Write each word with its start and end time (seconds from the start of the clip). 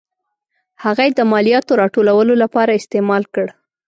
هغه 0.83 1.01
یې 1.07 1.11
د 1.17 1.21
مالیاتو 1.31 1.79
راټولولو 1.81 2.33
لپاره 2.43 2.77
استعمال 2.79 3.23
کړ. 3.33 3.45